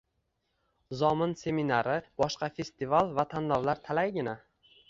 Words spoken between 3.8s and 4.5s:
talaygina.